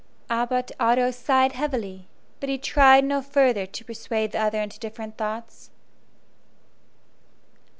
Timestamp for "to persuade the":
3.67-4.39